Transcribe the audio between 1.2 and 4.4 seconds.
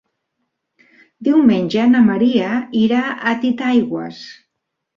Diumenge na Maria irà a Titaigües.